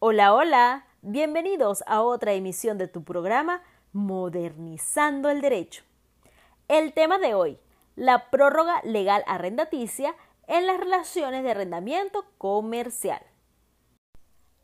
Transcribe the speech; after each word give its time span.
Hola, 0.00 0.32
hola, 0.32 0.86
bienvenidos 1.02 1.82
a 1.88 2.02
otra 2.02 2.32
emisión 2.32 2.78
de 2.78 2.86
tu 2.86 3.02
programa 3.02 3.64
Modernizando 3.92 5.28
el 5.28 5.40
Derecho. 5.40 5.82
El 6.68 6.92
tema 6.92 7.18
de 7.18 7.34
hoy, 7.34 7.58
la 7.96 8.30
prórroga 8.30 8.80
legal 8.84 9.24
arrendaticia 9.26 10.14
en 10.46 10.68
las 10.68 10.78
relaciones 10.78 11.42
de 11.42 11.50
arrendamiento 11.50 12.26
comercial. 12.38 13.20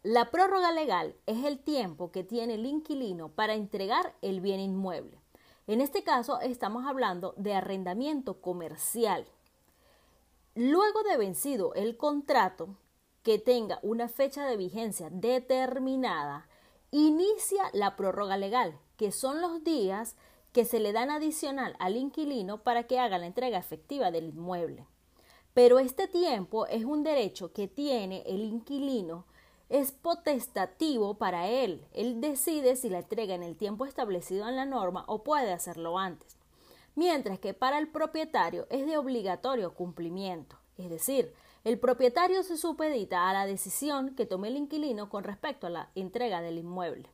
La 0.05 0.31
prórroga 0.31 0.71
legal 0.71 1.17
es 1.27 1.45
el 1.45 1.59
tiempo 1.59 2.13
que 2.13 2.23
tiene 2.23 2.55
el 2.55 2.65
inquilino 2.65 3.29
para 3.29 3.55
entregar 3.55 4.15
el 4.23 4.41
bien 4.41 4.61
inmueble. 4.61 5.19
En 5.67 5.81
este 5.81 6.05
caso 6.05 6.39
estamos 6.43 6.87
hablando 6.87 7.35
de 7.37 7.55
arrendamiento 7.55 8.41
comercial. 8.41 9.27
Luego 10.55 11.03
de 11.03 11.17
vencido 11.17 11.75
el 11.75 11.97
contrato, 11.97 12.77
que 13.25 13.39
tenga 13.39 13.81
una 13.83 14.09
fecha 14.09 14.47
de 14.47 14.57
vigencia 14.57 15.09
determinada, 15.11 16.47
inicia 16.93 17.65
la 17.73 17.97
prórroga 17.97 18.37
legal, 18.37 18.79
que 18.97 19.11
son 19.11 19.41
los 19.41 19.65
días 19.65 20.15
que 20.53 20.65
se 20.65 20.79
le 20.79 20.93
dan 20.93 21.11
adicional 21.11 21.75
al 21.81 21.97
inquilino 21.97 22.63
para 22.63 22.85
que 22.85 23.01
haga 23.01 23.19
la 23.19 23.27
entrega 23.27 23.59
efectiva 23.59 24.13
del 24.13 24.27
inmueble. 24.27 24.87
Pero 25.55 25.79
este 25.79 26.07
tiempo 26.07 26.67
es 26.67 26.85
un 26.85 27.03
derecho 27.03 27.53
que 27.53 27.67
tiene 27.67 28.23
el 28.27 28.45
inquilino, 28.45 29.25
es 29.71 29.91
potestativo 29.91 31.15
para 31.15 31.49
él. 31.49 31.87
Él 31.93 32.21
decide 32.21 32.77
si 32.77 32.91
la 32.91 32.99
entrega 32.99 33.35
en 33.35 33.43
el 33.43 33.57
tiempo 33.57 33.87
establecido 33.87 34.49
en 34.49 34.57
la 34.57 34.67
norma 34.67 35.05
o 35.09 35.25
puede 35.25 35.53
hacerlo 35.53 35.99
antes. 35.99 36.37
Mientras 36.95 37.39
que 37.39 37.55
para 37.55 37.79
el 37.79 37.89
propietario 37.89 38.67
es 38.69 38.87
de 38.87 38.99
obligatorio 38.99 39.73
cumplimiento. 39.75 40.59
Es 40.77 40.91
decir, 40.91 41.33
el 41.65 41.79
propietario 41.79 42.43
se 42.43 42.59
supedita 42.59 43.29
a 43.29 43.33
la 43.33 43.47
decisión 43.47 44.15
que 44.15 44.27
tome 44.27 44.49
el 44.49 44.59
inquilino 44.59 45.09
con 45.09 45.25
respecto 45.25 45.67
a 45.67 45.71
la 45.71 45.91
entrega 45.95 46.43
del 46.43 46.59
inmueble. 46.59 47.09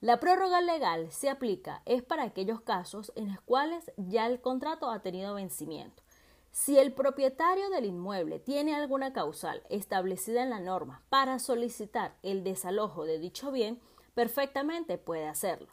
La 0.00 0.20
prórroga 0.20 0.62
legal 0.62 1.12
se 1.12 1.28
aplica 1.28 1.82
es 1.84 2.02
para 2.02 2.22
aquellos 2.22 2.62
casos 2.62 3.12
en 3.14 3.28
los 3.28 3.40
cuales 3.42 3.92
ya 3.98 4.26
el 4.26 4.40
contrato 4.40 4.90
ha 4.90 5.00
tenido 5.00 5.34
vencimiento. 5.34 6.02
Si 6.50 6.78
el 6.78 6.94
propietario 6.94 7.68
del 7.68 7.84
inmueble 7.84 8.38
tiene 8.38 8.74
alguna 8.74 9.12
causal 9.12 9.62
establecida 9.68 10.42
en 10.42 10.50
la 10.50 10.60
norma 10.60 11.02
para 11.10 11.38
solicitar 11.38 12.14
el 12.22 12.42
desalojo 12.42 13.04
de 13.04 13.18
dicho 13.18 13.52
bien, 13.52 13.80
perfectamente 14.14 14.96
puede 14.96 15.26
hacerlo. 15.26 15.68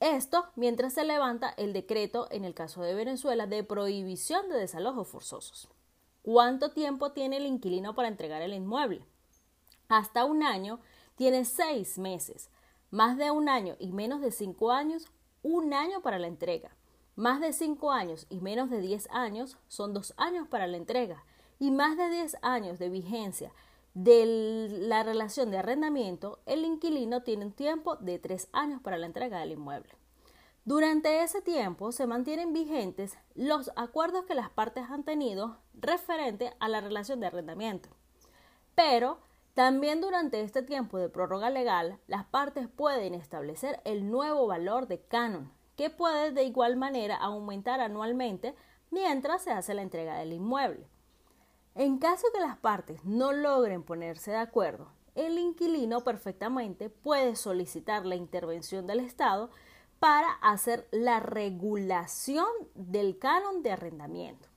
Esto 0.00 0.46
mientras 0.56 0.92
se 0.92 1.04
levanta 1.04 1.50
el 1.56 1.72
decreto, 1.72 2.28
en 2.30 2.44
el 2.44 2.52
caso 2.52 2.82
de 2.82 2.94
Venezuela, 2.94 3.46
de 3.46 3.64
prohibición 3.64 4.48
de 4.50 4.58
desalojos 4.58 5.08
forzosos. 5.08 5.68
¿Cuánto 6.24 6.70
tiempo 6.70 7.12
tiene 7.12 7.36
el 7.36 7.44
inquilino 7.44 7.94
para 7.94 8.08
entregar 8.08 8.40
el 8.40 8.54
inmueble? 8.54 9.04
Hasta 9.90 10.24
un 10.24 10.42
año 10.42 10.80
tiene 11.16 11.44
seis 11.44 11.98
meses. 11.98 12.48
Más 12.90 13.18
de 13.18 13.30
un 13.30 13.50
año 13.50 13.76
y 13.78 13.92
menos 13.92 14.22
de 14.22 14.32
cinco 14.32 14.72
años, 14.72 15.10
un 15.42 15.74
año 15.74 16.00
para 16.00 16.18
la 16.18 16.26
entrega. 16.26 16.70
Más 17.14 17.42
de 17.42 17.52
cinco 17.52 17.92
años 17.92 18.26
y 18.30 18.40
menos 18.40 18.70
de 18.70 18.80
diez 18.80 19.06
años 19.10 19.58
son 19.68 19.92
dos 19.92 20.14
años 20.16 20.48
para 20.48 20.66
la 20.66 20.78
entrega. 20.78 21.26
Y 21.58 21.70
más 21.70 21.98
de 21.98 22.08
diez 22.08 22.38
años 22.40 22.78
de 22.78 22.88
vigencia 22.88 23.52
de 23.92 24.24
la 24.80 25.02
relación 25.02 25.50
de 25.50 25.58
arrendamiento, 25.58 26.38
el 26.46 26.64
inquilino 26.64 27.22
tiene 27.22 27.44
un 27.44 27.52
tiempo 27.52 27.96
de 27.96 28.18
tres 28.18 28.48
años 28.52 28.80
para 28.80 28.96
la 28.96 29.04
entrega 29.04 29.40
del 29.40 29.52
inmueble. 29.52 29.92
Durante 30.66 31.22
ese 31.22 31.42
tiempo 31.42 31.92
se 31.92 32.06
mantienen 32.06 32.54
vigentes 32.54 33.18
los 33.34 33.70
acuerdos 33.76 34.24
que 34.24 34.34
las 34.34 34.48
partes 34.48 34.84
han 34.88 35.04
tenido 35.04 35.58
referente 35.74 36.54
a 36.58 36.68
la 36.68 36.80
relación 36.80 37.20
de 37.20 37.26
arrendamiento. 37.26 37.90
Pero 38.74 39.18
también 39.52 40.00
durante 40.00 40.40
este 40.40 40.62
tiempo 40.62 40.96
de 40.96 41.10
prórroga 41.10 41.50
legal, 41.50 41.98
las 42.06 42.24
partes 42.24 42.66
pueden 42.66 43.14
establecer 43.14 43.82
el 43.84 44.10
nuevo 44.10 44.46
valor 44.46 44.88
de 44.88 45.02
canon, 45.02 45.52
que 45.76 45.90
puede 45.90 46.32
de 46.32 46.44
igual 46.44 46.76
manera 46.76 47.16
aumentar 47.16 47.80
anualmente 47.80 48.54
mientras 48.90 49.42
se 49.42 49.50
hace 49.50 49.74
la 49.74 49.82
entrega 49.82 50.16
del 50.16 50.32
inmueble. 50.32 50.88
En 51.74 51.98
caso 51.98 52.26
que 52.32 52.40
las 52.40 52.56
partes 52.56 53.04
no 53.04 53.32
logren 53.32 53.82
ponerse 53.82 54.30
de 54.30 54.38
acuerdo, 54.38 54.88
el 55.14 55.38
inquilino 55.38 56.00
perfectamente 56.00 56.88
puede 56.88 57.36
solicitar 57.36 58.06
la 58.06 58.16
intervención 58.16 58.86
del 58.86 59.00
Estado 59.00 59.50
para 60.04 60.32
hacer 60.42 60.86
la 60.90 61.18
regulación 61.18 62.44
del 62.74 63.18
canon 63.18 63.62
de 63.62 63.72
arrendamiento. 63.72 64.50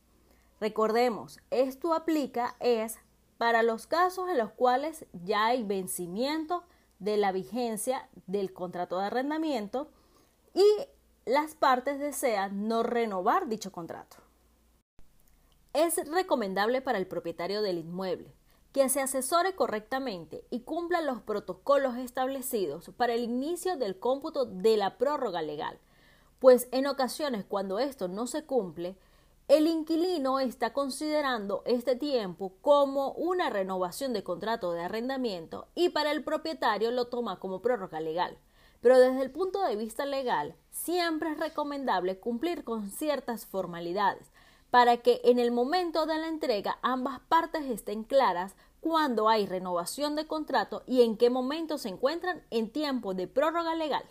Recordemos, 0.59 1.40
esto 1.52 1.94
aplica 1.94 2.58
es 2.59 2.97
para 3.38 3.63
los 3.63 3.88
casos 3.88 4.28
en 4.30 4.40
los 4.40 4.52
cuales 4.52 5.06
ya 5.13 5.46
hay 5.46 5.63
vencimiento 5.63 6.66
de 7.00 7.16
la 7.16 7.31
vigencia 7.31 8.09
del 8.25 8.52
contrato 8.52 9.00
de 9.00 9.06
arrendamiento 9.06 9.90
y 10.53 10.66
las 11.24 11.56
partes 11.56 11.97
desean 11.97 12.68
no 12.68 12.84
renovar 12.84 13.47
dicho 13.47 13.72
contrato. 13.72 14.18
Es 15.72 15.96
recomendable 16.09 16.81
para 16.81 16.97
el 16.97 17.07
propietario 17.07 17.62
del 17.62 17.78
inmueble 17.78 18.36
que 18.78 18.90
se 18.90 19.02
asesore 19.02 19.56
correctamente 19.56 20.46
y 20.52 20.60
cumpla 20.60 21.02
los 21.02 21.20
protocolos 21.24 21.98
establecidos 21.98 22.92
para 22.96 23.14
el 23.14 23.24
inicio 23.24 23.76
del 23.76 23.98
cómputo 23.98 24.46
de 24.46 24.78
la 24.78 25.00
prórroga 25.00 25.42
legal, 25.42 25.80
pues 26.38 26.68
en 26.72 26.86
ocasiones 26.86 27.44
cuando 27.44 27.80
esto 27.80 28.08
no 28.08 28.28
se 28.28 28.46
cumple, 28.46 28.96
el 29.48 29.66
inquilino 29.66 30.40
está 30.40 30.74
considerando 30.74 31.64
este 31.66 31.96
tiempo 31.96 32.54
como 32.62 33.14
una 33.14 33.50
renovación 33.50 34.14
de 34.14 34.24
contrato 34.24 34.74
de 34.74 34.82
arrendamiento 34.82 35.70
y 35.74 35.90
para 35.90 36.12
el 36.12 36.24
propietario 36.24 36.92
lo 36.92 37.08
toma 37.08 37.40
como 37.40 37.64
prórroga 37.64 38.00
legal. 38.00 38.38
Pero 38.80 39.00
desde 39.00 39.24
el 39.24 39.32
punto 39.32 39.64
de 39.64 39.76
vista 39.76 40.06
legal, 40.06 40.56
siempre 40.70 41.32
es 41.32 41.40
recomendable 41.40 42.20
cumplir 42.20 42.64
con 42.64 42.92
ciertas 42.92 43.48
formalidades 43.48 44.32
para 44.70 44.98
que 44.98 45.22
en 45.24 45.40
el 45.40 45.52
momento 45.52 46.06
de 46.06 46.18
la 46.18 46.28
entrega 46.28 46.80
ambas 46.82 47.20
partes 47.22 47.66
estén 47.66 48.04
claras 48.04 48.56
cuándo 48.80 49.30
hay 49.30 49.46
renovación 49.46 50.16
de 50.16 50.28
contrato 50.28 50.84
y 50.86 51.02
en 51.02 51.18
qué 51.18 51.30
momento 51.30 51.78
se 51.78 51.90
encuentran 51.90 52.44
en 52.52 52.70
tiempo 52.72 53.14
de 53.14 53.28
prórroga 53.28 53.76
legal. 53.76 54.06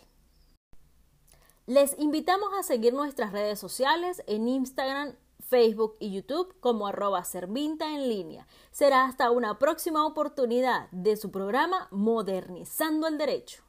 Les 1.65 1.99
invitamos 1.99 2.49
a 2.57 2.63
seguir 2.63 2.93
nuestras 2.93 3.33
redes 3.33 3.59
sociales 3.59 4.23
en 4.25 4.47
Instagram, 4.47 5.15
Facebook 5.49 5.95
y 5.99 6.11
YouTube 6.11 6.55
como 6.59 6.87
arroba 6.87 7.23
servinta 7.23 7.93
en 7.93 8.07
línea. 8.07 8.47
Será 8.71 9.05
hasta 9.05 9.31
una 9.31 9.59
próxima 9.59 10.05
oportunidad 10.05 10.89
de 10.91 11.17
su 11.17 11.31
programa 11.31 11.87
Modernizando 11.91 13.07
el 13.07 13.17
Derecho. 13.17 13.66